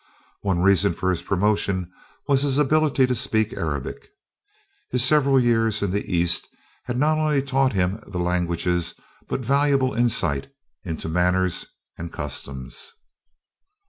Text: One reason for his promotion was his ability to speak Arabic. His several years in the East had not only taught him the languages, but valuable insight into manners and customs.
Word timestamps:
One 0.41 0.63
reason 0.63 0.95
for 0.95 1.11
his 1.11 1.21
promotion 1.21 1.91
was 2.27 2.41
his 2.41 2.57
ability 2.57 3.05
to 3.05 3.13
speak 3.13 3.53
Arabic. 3.53 4.09
His 4.89 5.03
several 5.03 5.39
years 5.39 5.83
in 5.83 5.91
the 5.91 6.11
East 6.11 6.47
had 6.85 6.97
not 6.97 7.19
only 7.19 7.39
taught 7.43 7.73
him 7.73 8.01
the 8.07 8.17
languages, 8.17 8.95
but 9.27 9.41
valuable 9.45 9.93
insight 9.93 10.51
into 10.83 11.07
manners 11.07 11.67
and 11.99 12.11
customs. 12.11 12.93